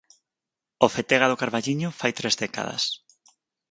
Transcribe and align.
O 0.85 0.87
Fetega 0.95 1.29
do 1.31 1.39
Carballiño 1.41 1.89
fai 1.99 2.11
tres 2.19 2.35
décadas. 2.43 2.83